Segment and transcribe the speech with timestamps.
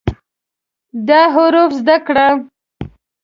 [1.07, 2.27] دا حروف زده کړه